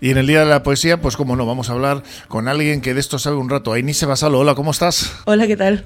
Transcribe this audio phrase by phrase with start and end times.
[0.00, 2.80] Y en el Día de la Poesía, pues como no, vamos a hablar con alguien
[2.80, 3.72] que de esto sabe un rato.
[3.72, 5.12] Ainise Basalo, hola, ¿cómo estás?
[5.24, 5.84] Hola, ¿qué tal?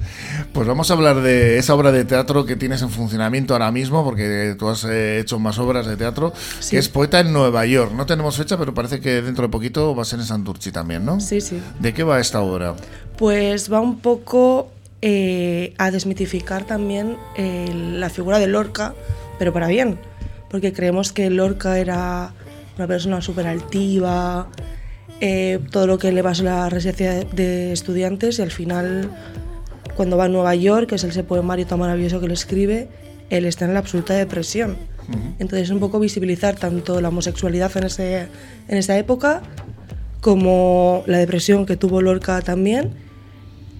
[0.52, 4.04] Pues vamos a hablar de esa obra de teatro que tienes en funcionamiento ahora mismo,
[4.04, 6.34] porque tú has eh, hecho más obras de teatro,
[6.68, 7.92] que es Poeta en Nueva York.
[7.94, 11.06] No tenemos fecha, pero parece que dentro de poquito va a ser en Santurchi también,
[11.06, 11.18] ¿no?
[11.18, 11.62] Sí, sí.
[11.78, 12.74] ¿De qué va esta obra?
[13.16, 14.70] Pues va un poco
[15.00, 18.92] eh, a desmitificar también eh, la figura de Lorca,
[19.38, 19.98] pero para bien,
[20.50, 22.34] porque creemos que Lorca era
[22.76, 24.48] una persona súper altiva,
[25.20, 29.10] eh, todo lo que le pasó a la residencia de estudiantes y al final
[29.94, 32.88] cuando va a Nueva York, que es ese poemario tan maravilloso que le escribe,
[33.30, 34.76] él está en la absoluta depresión.
[35.38, 38.28] Entonces es un poco visibilizar tanto la homosexualidad en, ese,
[38.68, 39.42] en esa época
[40.20, 42.92] como la depresión que tuvo Lorca también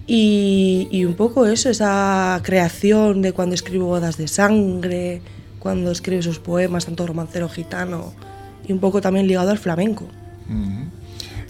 [0.05, 5.21] y, y un poco eso, esa creación de cuando escribe Bodas de Sangre,
[5.59, 8.13] cuando escribe sus poemas, tanto romancero gitano,
[8.67, 10.07] y un poco también ligado al flamenco.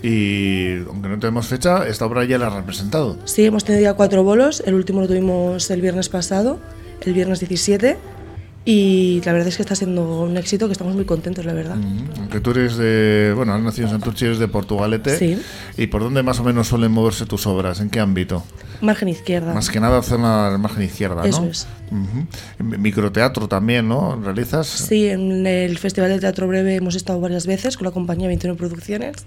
[0.01, 3.17] Y aunque no tenemos fecha, esta obra ya la has representado.
[3.25, 6.59] Sí, hemos tenido ya cuatro bolos, el último lo tuvimos el viernes pasado,
[7.01, 7.97] el viernes 17,
[8.65, 11.77] y la verdad es que está siendo un éxito que estamos muy contentos, la verdad.
[12.17, 15.17] Aunque tú eres de, bueno, has nacido en Santurchi, eres de Portugalete.
[15.17, 15.37] Sí.
[15.77, 17.81] ¿Y por dónde más o menos suelen moverse tus obras?
[17.81, 18.43] ¿En qué ámbito?
[18.81, 19.53] Margen izquierda.
[19.53, 21.25] Más que nada zona margen izquierda, ¿no?
[21.25, 21.67] Eso es.
[21.91, 22.77] Ujú.
[22.77, 24.15] Microteatro también, ¿no?
[24.21, 24.67] ¿Realizas?
[24.67, 28.55] Sí, en el Festival de Teatro Breve hemos estado varias veces con la compañía 21
[28.55, 29.25] Producciones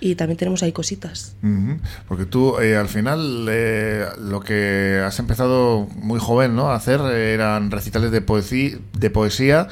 [0.00, 1.36] y también tenemos ahí cositas.
[1.42, 1.78] Ujú.
[2.06, 6.70] Porque tú eh, al final eh, lo que has empezado muy joven ¿no?
[6.70, 9.68] a hacer eh, eran recitales de, poesía, de poesía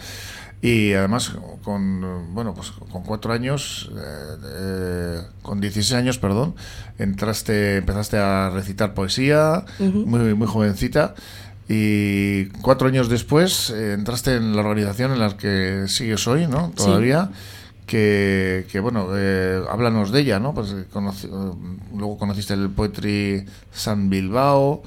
[0.63, 3.91] y además con bueno pues con cuatro años
[4.59, 6.55] eh, con 16 años perdón
[6.99, 11.15] entraste empezaste a recitar poesía muy muy jovencita
[11.69, 16.73] y cuatro años después eh, entraste en la organización en la que sigues hoy no
[16.75, 17.31] todavía
[17.87, 20.53] que, que, bueno, eh, háblanos de ella, ¿no?
[20.55, 24.83] Pues eh, conoci- eh, luego conociste el Poetry San Bilbao,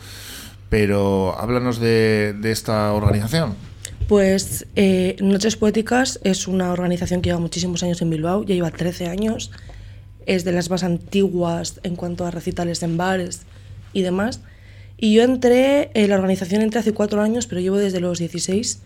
[0.69, 3.56] pero háblanos de, de esta organización.
[4.07, 8.72] Pues eh, Noches Poéticas es una organización que lleva muchísimos años en Bilbao, ya lleva
[8.72, 9.51] 13 años,
[10.25, 13.41] es de las más antiguas en cuanto a recitales en bares
[13.94, 14.41] y demás.
[14.97, 18.81] Y yo entré, en la organización entré hace cuatro años, pero llevo desde los 16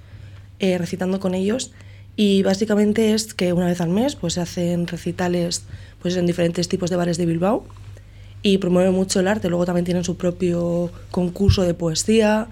[0.59, 1.71] eh, recitando con ellos.
[2.15, 5.63] Y básicamente es que una vez al mes pues se hacen recitales
[6.01, 7.65] pues, en diferentes tipos de bares de Bilbao
[8.43, 9.49] y promueve mucho el arte.
[9.49, 12.47] Luego también tienen su propio concurso de poesía,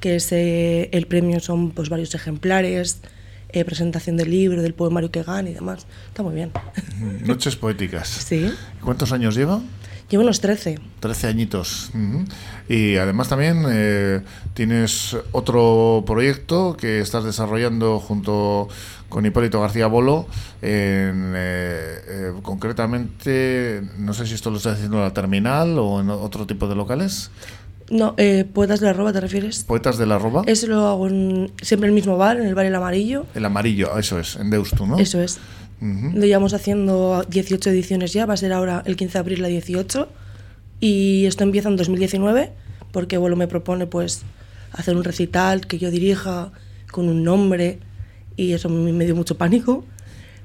[0.00, 3.00] que es, eh, el premio son pues, varios ejemplares,
[3.50, 5.86] eh, presentación del libro, del poemario que gana y demás.
[6.08, 6.52] Está muy bien.
[7.24, 8.08] Noches Poéticas.
[8.08, 8.50] Sí,
[8.82, 9.60] ¿Cuántos años lleva?
[10.08, 10.78] Llevo unos 13.
[11.00, 11.90] 13 añitos.
[12.68, 14.20] Y además también eh,
[14.54, 18.68] tienes otro proyecto que estás desarrollando junto
[19.08, 20.26] con Hipólito García Bolo,
[20.62, 26.00] en, eh, eh, concretamente, no sé si esto lo estás haciendo en la terminal o
[26.00, 27.30] en otro tipo de locales.
[27.90, 29.64] No, eh, ¿Poetas de la Roba te refieres?
[29.64, 30.44] Poetas del Arroba.
[30.46, 33.26] Eso lo hago en, siempre en el mismo bar, en el bar El Amarillo.
[33.34, 34.98] El amarillo, eso es, en Deustu, ¿no?
[34.98, 35.38] Eso es.
[35.82, 39.48] Lo llevamos haciendo 18 ediciones ya, va a ser ahora el 15 de abril la
[39.48, 40.08] 18.
[40.78, 42.52] Y esto empieza en 2019,
[42.92, 44.22] porque Bolo me propone pues
[44.70, 46.52] hacer un recital que yo dirija
[46.90, 47.78] con un nombre
[48.36, 49.84] y eso me me dio mucho pánico.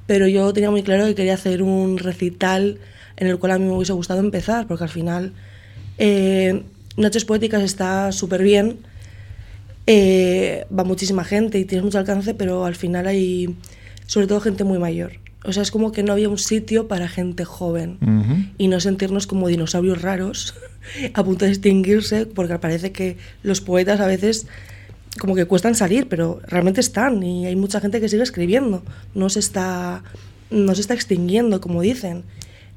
[0.07, 2.79] Pero yo tenía muy claro que quería hacer un recital
[3.17, 5.33] en el cual a mí me hubiese gustado empezar, porque al final
[5.97, 6.63] eh,
[6.95, 8.77] Noches Poéticas está súper bien,
[9.85, 13.55] eh, va muchísima gente y tienes mucho alcance, pero al final hay
[14.05, 15.26] sobre todo gente muy mayor.
[15.47, 19.27] O sea, es como que no había un sitio para gente joven y no sentirnos
[19.27, 20.55] como dinosaurios raros
[21.13, 24.45] a punto de extinguirse, porque parece que los poetas a veces
[25.17, 28.83] como que cuestan salir, pero realmente están y hay mucha gente que sigue escribiendo,
[29.15, 30.03] no se está,
[30.51, 32.23] no se está extinguiendo, como dicen.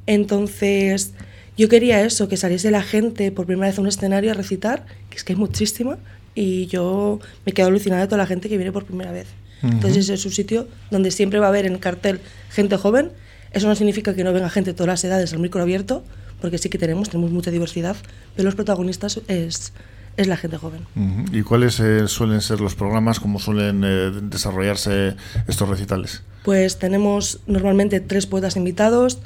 [0.06, 1.12] Entonces,
[1.59, 4.86] yo quería eso, que saliese la gente por primera vez a un escenario a recitar,
[5.10, 5.98] que es que hay muchísima,
[6.36, 9.26] y yo me quedo alucinada de toda la gente que viene por primera vez.
[9.62, 12.21] Entonces, ese es un sitio donde siempre va a haber en el cartel
[12.51, 13.10] gente joven.
[13.53, 16.04] Eso no significa que no venga gente de todas las edades al micro abierto,
[16.41, 17.97] porque sí que tenemos, tenemos mucha diversidad,
[18.34, 19.72] pero los protagonistas es,
[20.16, 20.86] es la gente joven.
[21.33, 25.16] ¿Y cuáles eh, suelen ser los programas, cómo suelen eh, desarrollarse
[25.48, 26.22] estos recitales?
[26.45, 29.18] Pues tenemos normalmente tres poetas invitados,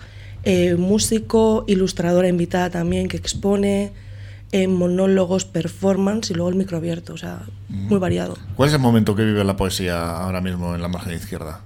[0.44, 3.92] eh, músico, ilustradora invitada también que expone,
[4.54, 8.38] eh, monólogos, performance y luego el micro abierto, o sea, muy variado.
[8.54, 11.60] ¿Cuál es el momento que vive la poesía ahora mismo en la margen izquierda?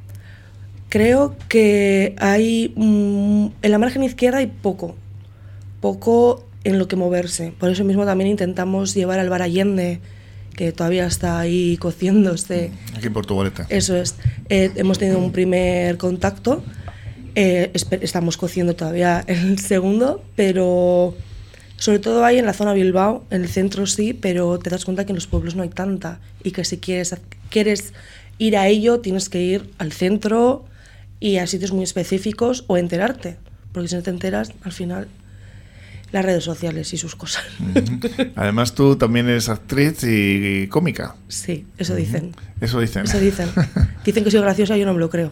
[0.88, 4.96] Creo que hay mm, en la margen izquierda hay poco,
[5.82, 7.52] poco en lo que moverse.
[7.58, 10.00] Por eso mismo también intentamos llevar al Bar Allende,
[10.56, 12.72] que todavía está ahí cociéndose.
[12.96, 13.66] Aquí en Portugalete.
[13.68, 14.14] Eso es.
[14.48, 16.62] Eh, hemos tenido un primer contacto
[17.34, 17.70] Eh,
[18.00, 21.14] estamos cociendo todavía el segundo, pero
[21.78, 25.06] sobre todo hay en la zona Bilbao, en el centro sí, pero te das cuenta
[25.06, 27.16] que en los pueblos no hay tanta y que si quieres,
[27.50, 27.94] quieres
[28.38, 30.64] ir a ello tienes que ir al centro
[31.20, 33.36] y a sitios muy específicos o enterarte,
[33.72, 35.08] porque si no te enteras, al final
[36.12, 37.44] las redes sociales y sus cosas.
[38.34, 41.16] Además, tú también eres actriz y, y cómica.
[41.28, 42.34] Sí, eso dicen.
[42.60, 43.04] Eso dicen.
[43.04, 43.48] Eso dicen.
[44.04, 45.30] Dicen que soy graciosa, yo no me lo creo.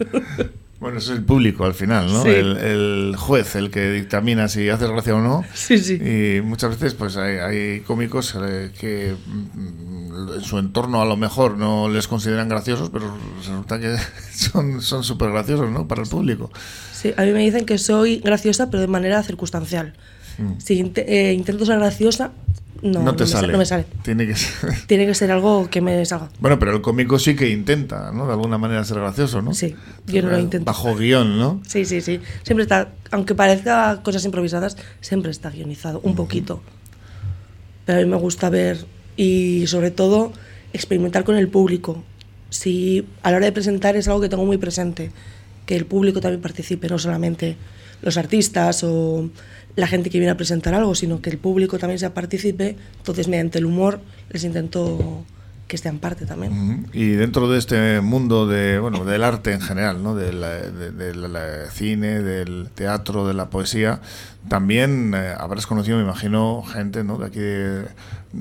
[0.78, 2.22] Bueno, eso es el público al final, ¿no?
[2.22, 2.28] Sí.
[2.28, 5.42] El, el juez, el que dictamina si haces gracia o no.
[5.54, 5.94] Sí, sí.
[5.94, 11.16] Y muchas veces pues hay, hay cómicos eh, que mm, en su entorno a lo
[11.16, 13.96] mejor no les consideran graciosos, pero resulta que
[14.32, 15.88] son son súper graciosos, ¿no?
[15.88, 16.50] Para el público.
[16.92, 19.94] Sí, a mí me dicen que soy graciosa, pero de manera circunstancial.
[20.58, 22.32] Si int- eh, intento ser graciosa,
[22.82, 23.52] no, No, te me sa- sale.
[23.52, 23.86] no me sale.
[24.02, 24.72] Tiene que ser...
[24.86, 26.28] Tiene que ser algo que me salga.
[26.40, 28.26] Bueno, pero el cómico sí que intenta, ¿no?
[28.26, 29.54] De alguna manera ser gracioso, ¿no?
[29.54, 29.74] Sí,
[30.06, 30.64] yo no lo intento.
[30.64, 31.60] Bajo guion, ¿no?
[31.66, 32.20] Sí, sí, sí.
[32.42, 36.62] Siempre está, aunque parezca cosas improvisadas, siempre está guionizado, un poquito.
[37.84, 38.84] Pero a mí me gusta ver
[39.16, 40.32] y sobre todo
[40.72, 42.02] experimentar con el público.
[42.50, 45.10] Si a la hora de presentar es algo que tengo muy presente,
[45.66, 47.56] que el público también participe, no solamente
[48.02, 49.30] los artistas o
[49.76, 52.76] la gente que viene a presentar algo, sino que el público también sea partícipe.
[52.98, 54.00] Entonces, mediante el humor,
[54.30, 55.24] les intento
[55.66, 56.86] que estén parte también.
[56.92, 60.14] Y dentro de este mundo de, bueno, del arte en general, ¿no?
[60.14, 61.26] Del de, del,
[61.72, 64.00] cine, del teatro, de la poesía,
[64.48, 67.18] también eh, habrás conocido, me imagino, gente, ¿no?
[67.18, 67.84] De aquí, de-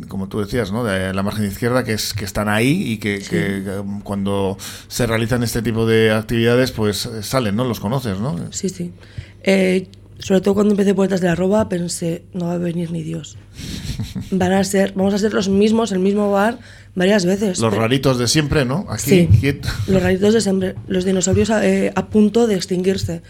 [0.07, 0.83] como tú decías, ¿no?
[0.83, 4.57] De la margen izquierda, que, es, que están ahí y que, que, eh, cuando
[4.87, 7.63] se realizan este tipo de actividades, pues eh, salen, ¿no?
[7.65, 8.37] Los conoces, ¿no?
[8.51, 8.93] Sí, sí.
[9.41, 9.87] Eh,
[10.19, 13.37] sobre todo cuando empecé Poetas de la Roba, pensé, no va a venir ni Dios.
[14.31, 16.59] Van a ser, vamos a ser los mismos, el mismo bar,
[16.95, 17.59] varias veces.
[17.59, 18.85] Los Pero- raritos de siempre, ¿no?
[18.89, 19.67] Aquí, Sí, quieto.
[19.87, 23.21] los raritos de siempre, los dinosaurios a, eh, a punto de extinguirse.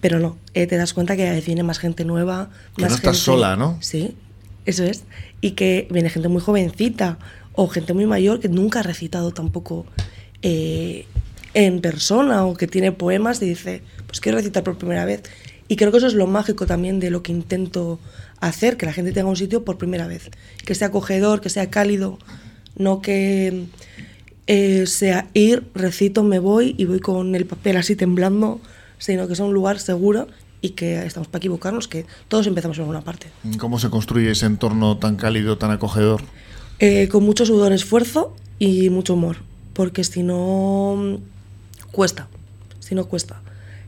[0.00, 2.44] Pero no, eh, te das cuenta que viene más gente nueva.
[2.44, 2.76] Mm.
[2.76, 3.76] Que más no estás gente- sola, ¿no?
[3.80, 4.14] Sí,
[4.66, 5.04] eso es.
[5.40, 7.18] Y que viene gente muy jovencita
[7.52, 9.84] o gente muy mayor que nunca ha recitado tampoco
[10.42, 11.06] eh,
[11.54, 15.22] en persona o que tiene poemas y dice, pues quiero recitar por primera vez.
[15.70, 18.00] Y creo que eso es lo mágico también de lo que intento
[18.40, 20.28] hacer, que la gente tenga un sitio por primera vez,
[20.66, 22.18] que sea acogedor, que sea cálido,
[22.74, 23.66] no que
[24.48, 28.60] eh, sea ir, recito, me voy y voy con el papel así temblando,
[28.98, 30.26] sino que sea un lugar seguro
[30.60, 33.28] y que estamos para equivocarnos, que todos empezamos en alguna parte.
[33.60, 36.22] ¿Cómo se construye ese entorno tan cálido, tan acogedor?
[36.80, 39.36] Eh, con mucho sudor, esfuerzo y mucho humor,
[39.72, 41.20] porque si no
[41.92, 42.26] cuesta,
[42.80, 43.40] si no cuesta.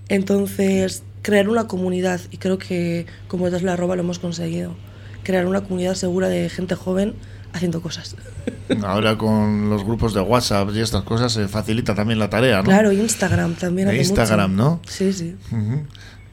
[0.08, 4.74] Entonces, crear una comunidad, y creo que como es la roba lo hemos conseguido,
[5.22, 7.14] crear una comunidad segura de gente joven
[7.52, 8.16] haciendo cosas.
[8.84, 12.64] Ahora con los grupos de WhatsApp y estas cosas se facilita también la tarea, ¿no?
[12.64, 13.88] Claro, Instagram también.
[13.88, 14.62] Hace Instagram, mucho.
[14.62, 14.80] ¿no?
[14.88, 15.36] Sí, sí.
[15.50, 15.82] Ujú.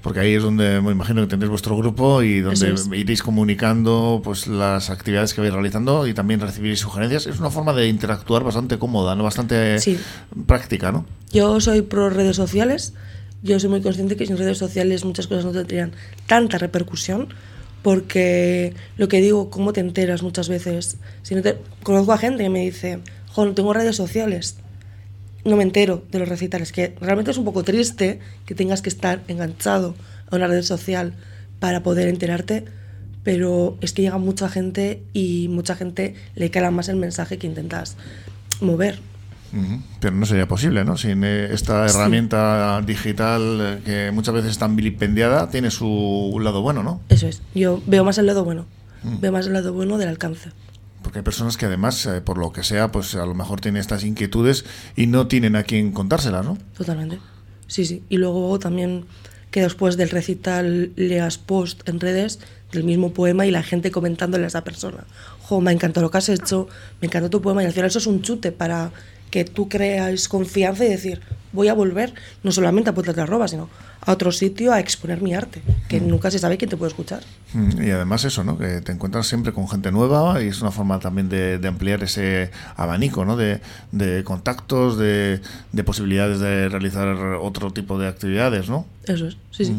[0.02, 2.88] Porque ahí es donde me imagino que tendréis vuestro grupo y donde es.
[2.94, 7.28] iréis comunicando pues las actividades que vais realizando y también recibiréis sugerencias.
[7.28, 9.24] Es una forma de interactuar bastante cómoda, ¿no?
[9.26, 10.00] Bastante Sí.
[10.46, 11.06] práctica, ¿no?
[11.34, 12.94] Yo soy pro redes sociales.
[13.42, 15.94] Yo soy muy consciente que sin redes sociales muchas cosas no tendrían
[16.28, 17.30] tanta repercusión.
[17.82, 20.98] Porque lo que digo, ¿cómo te enteras muchas veces?
[21.22, 21.42] Si no.
[21.84, 24.58] Conozco a gente que me dice, jo, tengo redes sociales.
[25.46, 26.74] No me entero de los recitales.
[26.74, 29.96] Que realmente es un poco triste que tengas que estar enganchado
[30.30, 31.14] a una red social
[31.60, 32.66] para poder enterarte.
[33.24, 37.48] Pero es que llega mucha gente y mucha gente le cala más el mensaje que
[37.48, 37.96] intentas
[38.60, 39.00] mover.
[40.00, 40.98] Pero no sería posible, ¿no?
[40.98, 41.96] Sin eh, esta Sí.
[41.98, 47.02] herramienta digital eh, que muchas veces es tan vilipendiada, tiene su lado bueno, ¿no?
[47.10, 47.42] Eso es.
[47.56, 48.66] Yo veo más el lado bueno.
[49.04, 50.52] Veo más el lado bueno del alcance.
[51.02, 53.80] Porque hay personas que además, eh, por lo que sea, pues a lo mejor tienen
[53.80, 54.66] estas inquietudes
[54.98, 56.58] y no tienen a quien contárselas, ¿no?
[56.78, 57.20] Totalmente.
[57.68, 58.04] Sí, sí.
[58.10, 59.06] Y luego también
[59.52, 62.40] que después del recital leas post en redes
[62.72, 65.06] del mismo poema y la gente comentándole a esa persona.
[65.42, 66.68] Jo, me encantó lo que has hecho,
[67.02, 67.64] me encantó tu poema.
[67.64, 68.92] Y al final eso es un chute para
[69.30, 71.22] que tú creas confianza y decir,
[71.52, 73.70] voy a volver no solamente a Puertas de la Roba, sino
[74.02, 77.22] a otro sitio a exponer mi arte, que nunca se sabe quién te puede escuchar.
[77.54, 78.58] Mm, Y además eso, ¿no?
[78.58, 82.02] Que te encuentras siempre con gente nueva y es una forma también de, de ampliar
[82.04, 83.36] ese abanico, ¿no?
[83.36, 83.60] De,
[83.92, 85.42] de contactos, de,
[85.74, 87.08] de posibilidades de realizar
[87.42, 88.86] otro tipo de actividades, ¿no?
[89.06, 89.76] Eso es, sí, sí.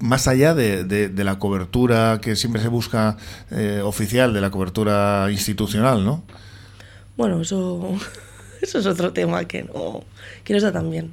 [0.00, 3.18] Más allá de, de- de la cobertura que siempre se busca
[3.50, 6.22] eh, oficial, de la cobertura institucional, ¿no?
[7.16, 7.94] Bueno, eso,
[8.62, 10.04] eso es otro tema que no,
[10.44, 11.12] que no está tan bien.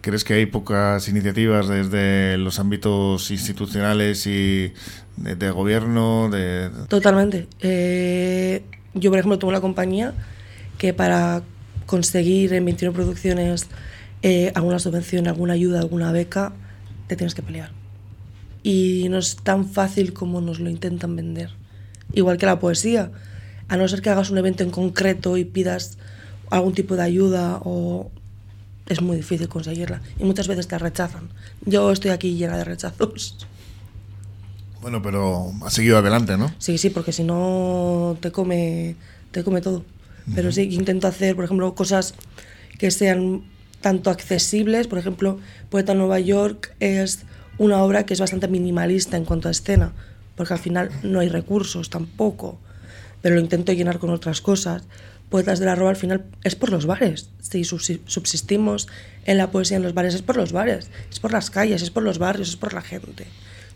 [0.00, 4.72] ¿Crees que hay pocas iniciativas desde los ámbitos institucionales y
[5.16, 6.30] de, de gobierno?
[6.30, 7.48] De, Totalmente.
[7.60, 8.62] Eh,
[8.94, 10.14] yo, por ejemplo, tengo una compañía
[10.78, 11.42] que para
[11.84, 13.66] conseguir en 21 producciones
[14.22, 16.52] eh, alguna subvención, alguna ayuda, alguna beca,
[17.06, 17.70] te tienes que pelear.
[18.62, 21.50] Y no es tan fácil como nos lo intentan vender.
[22.12, 23.10] Igual que la poesía.
[23.68, 25.98] A no ser que hagas un evento en concreto y pidas
[26.50, 28.10] algún tipo de ayuda o
[28.86, 31.30] es muy difícil conseguirla y muchas veces te rechazan.
[31.64, 33.46] Yo estoy aquí llena de rechazos.
[34.82, 36.52] Bueno, pero ha seguido adelante, ¿no?
[36.58, 38.96] Sí, sí, porque si no te come,
[39.30, 39.84] te come todo.
[40.34, 42.14] Pero sí, intento hacer, por ejemplo, cosas
[42.78, 43.42] que sean
[43.80, 44.86] tanto accesibles.
[44.86, 45.38] Por ejemplo,
[45.70, 47.20] Poeta Nueva York es
[47.58, 49.92] una obra que es bastante minimalista en cuanto a escena,
[50.34, 52.58] porque al final no hay recursos tampoco,
[53.22, 54.82] pero lo intento llenar con otras cosas.
[55.28, 57.30] Poetas de la Roba al final es por los bares.
[57.40, 58.88] Si subsistimos
[59.26, 61.90] en la poesía en los bares, es por los bares, es por las calles, es
[61.90, 63.26] por los barrios, es por la gente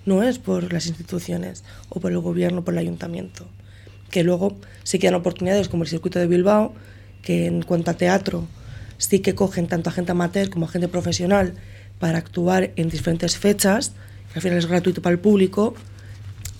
[0.06, 3.46] no es por las instituciones o por el gobierno, por el ayuntamiento.
[4.10, 6.74] Que luego sí que dan oportunidades como el circuito de Bilbao,
[7.22, 8.46] que en cuanto a teatro
[8.98, 11.54] sí que cogen tanto a gente amateur como a gente profesional
[11.98, 13.92] para actuar en diferentes fechas,
[14.32, 15.74] que al final es gratuito para el público.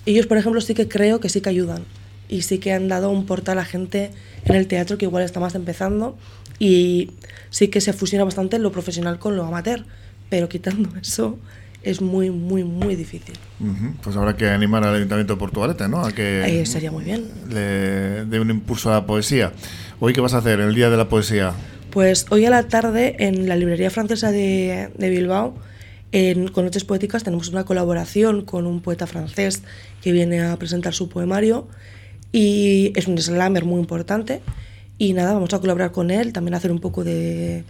[0.05, 1.83] Ellos, por ejemplo, sí que creo que sí que ayudan
[2.29, 4.11] y sí que han dado un portal a gente
[4.45, 6.17] en el teatro que igual está más empezando
[6.59, 7.11] y
[7.49, 9.85] sí que se fusiona bastante lo profesional con lo amateur,
[10.29, 11.37] pero quitando eso,
[11.83, 13.35] es muy, muy, muy difícil.
[14.01, 16.03] Pues habrá que animar al Ayuntamiento de Portugalete, ¿no?
[16.03, 17.29] A que eh, sería muy bien.
[17.49, 19.53] Le dé un impulso a la poesía.
[19.99, 21.53] ¿Hoy qué vas a hacer, el Día de la Poesía?
[21.91, 25.55] Pues hoy a la tarde en la Librería Francesa de, de Bilbao,
[26.11, 29.63] en, con Noches Poéticas, tenemos una colaboración con un poeta francés
[30.01, 31.67] que viene a presentar su poemario
[32.31, 34.41] y es un slammer muy importante.
[34.97, 37.63] Y nada, vamos a colaborar con él, también hacer un poco de,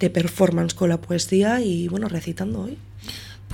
[0.00, 2.78] de performance con la poesía y bueno, recitando hoy.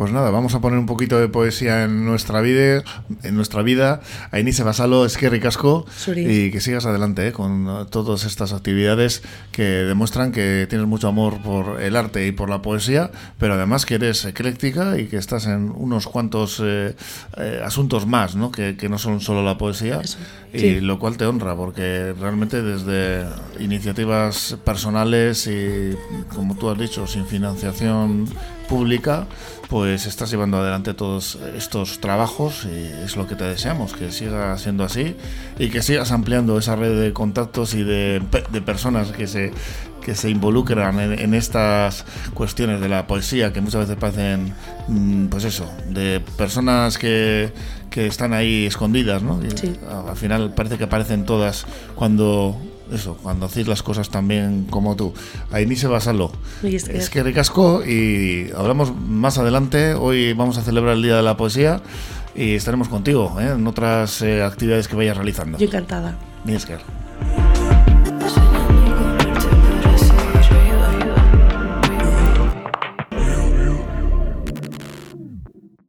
[0.00, 2.82] Pues nada, vamos a poner un poquito de poesía en nuestra vida,
[3.22, 4.00] en nuestra vida.
[4.30, 5.84] Ainise Basalo, es que ricasco.
[6.16, 11.42] Y que sigas adelante eh, con todas estas actividades que demuestran que tienes mucho amor
[11.42, 15.46] por el arte y por la poesía, pero además que eres ecléctica y que estás
[15.46, 16.96] en unos cuantos eh,
[17.36, 18.50] eh, asuntos más, ¿no?
[18.50, 20.00] Que, no son solo la poesía,
[20.54, 23.26] y lo cual te honra, porque realmente desde
[23.58, 25.94] iniciativas personales y,
[26.34, 28.26] como tú has dicho, sin financiación
[28.70, 29.26] pública,
[29.68, 34.56] pues estás llevando adelante todos estos trabajos y es lo que te deseamos, que siga
[34.58, 35.16] siendo así
[35.58, 38.22] y que sigas ampliando esa red de contactos y de,
[38.64, 39.52] personas que se,
[40.10, 44.54] que se involucran en, estas cuestiones de la poesía que muchas veces parecen,
[44.88, 47.52] mm, pues eso, de personas que,
[47.90, 49.38] que están ahí escondidas, ¿no?
[50.08, 51.64] al final parece que aparecen todas
[51.94, 52.60] cuando
[52.92, 55.14] eso, cuando hacéis las cosas también como tú.
[55.52, 56.00] Ahí ni se va a
[56.64, 59.94] Es que ricasco y hablamos más adelante.
[59.94, 61.82] Hoy vamos a celebrar el Día de la Poesía
[62.34, 63.52] y estaremos contigo ¿eh?
[63.54, 65.56] en otras eh, actividades que vayas realizando.
[65.56, 66.18] Yo encantada.
[66.44, 66.56] Ni.